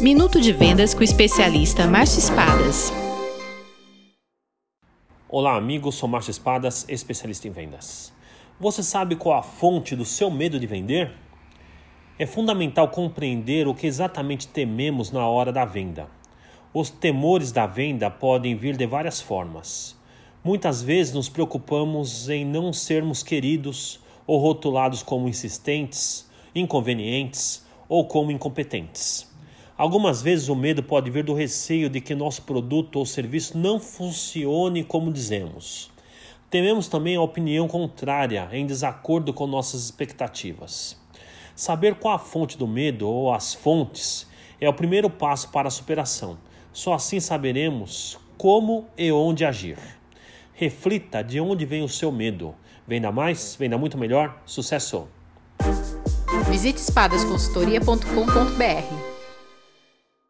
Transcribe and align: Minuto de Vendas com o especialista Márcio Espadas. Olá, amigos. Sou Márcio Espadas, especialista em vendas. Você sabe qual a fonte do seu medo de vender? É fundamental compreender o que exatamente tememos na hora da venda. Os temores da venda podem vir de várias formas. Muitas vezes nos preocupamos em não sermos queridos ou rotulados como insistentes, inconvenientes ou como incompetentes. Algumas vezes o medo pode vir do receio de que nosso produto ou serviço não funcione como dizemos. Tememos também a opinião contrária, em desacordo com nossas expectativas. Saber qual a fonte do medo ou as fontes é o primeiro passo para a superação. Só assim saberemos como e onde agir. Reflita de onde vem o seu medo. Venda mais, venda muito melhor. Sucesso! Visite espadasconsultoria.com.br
Minuto 0.00 0.40
de 0.40 0.52
Vendas 0.52 0.94
com 0.94 1.00
o 1.00 1.02
especialista 1.02 1.84
Márcio 1.84 2.20
Espadas. 2.20 2.92
Olá, 5.28 5.56
amigos. 5.56 5.96
Sou 5.96 6.08
Márcio 6.08 6.30
Espadas, 6.30 6.86
especialista 6.88 7.48
em 7.48 7.50
vendas. 7.50 8.12
Você 8.60 8.80
sabe 8.80 9.16
qual 9.16 9.36
a 9.36 9.42
fonte 9.42 9.96
do 9.96 10.04
seu 10.04 10.30
medo 10.30 10.60
de 10.60 10.68
vender? 10.68 11.10
É 12.16 12.26
fundamental 12.26 12.86
compreender 12.86 13.66
o 13.66 13.74
que 13.74 13.88
exatamente 13.88 14.46
tememos 14.46 15.10
na 15.10 15.26
hora 15.26 15.52
da 15.52 15.64
venda. 15.64 16.06
Os 16.72 16.90
temores 16.90 17.50
da 17.50 17.66
venda 17.66 18.08
podem 18.08 18.54
vir 18.54 18.76
de 18.76 18.86
várias 18.86 19.20
formas. 19.20 19.96
Muitas 20.44 20.80
vezes 20.80 21.12
nos 21.12 21.28
preocupamos 21.28 22.28
em 22.28 22.44
não 22.44 22.72
sermos 22.72 23.24
queridos 23.24 23.98
ou 24.28 24.38
rotulados 24.38 25.02
como 25.02 25.28
insistentes, 25.28 26.30
inconvenientes 26.54 27.66
ou 27.88 28.06
como 28.06 28.30
incompetentes. 28.30 29.27
Algumas 29.78 30.20
vezes 30.20 30.48
o 30.48 30.56
medo 30.56 30.82
pode 30.82 31.08
vir 31.08 31.22
do 31.22 31.32
receio 31.32 31.88
de 31.88 32.00
que 32.00 32.12
nosso 32.12 32.42
produto 32.42 32.96
ou 32.96 33.06
serviço 33.06 33.56
não 33.56 33.78
funcione 33.78 34.82
como 34.82 35.12
dizemos. 35.12 35.88
Tememos 36.50 36.88
também 36.88 37.14
a 37.14 37.22
opinião 37.22 37.68
contrária, 37.68 38.48
em 38.50 38.66
desacordo 38.66 39.32
com 39.32 39.46
nossas 39.46 39.84
expectativas. 39.84 41.00
Saber 41.54 41.94
qual 41.94 42.14
a 42.14 42.18
fonte 42.18 42.58
do 42.58 42.66
medo 42.66 43.08
ou 43.08 43.32
as 43.32 43.54
fontes 43.54 44.26
é 44.60 44.68
o 44.68 44.74
primeiro 44.74 45.08
passo 45.08 45.50
para 45.50 45.68
a 45.68 45.70
superação. 45.70 46.36
Só 46.72 46.94
assim 46.94 47.20
saberemos 47.20 48.18
como 48.36 48.88
e 48.98 49.12
onde 49.12 49.44
agir. 49.44 49.78
Reflita 50.54 51.22
de 51.22 51.40
onde 51.40 51.64
vem 51.64 51.84
o 51.84 51.88
seu 51.88 52.10
medo. 52.10 52.52
Venda 52.84 53.12
mais, 53.12 53.54
venda 53.54 53.78
muito 53.78 53.96
melhor. 53.96 54.42
Sucesso! 54.44 55.06
Visite 56.48 56.80
espadasconsultoria.com.br 56.80 59.07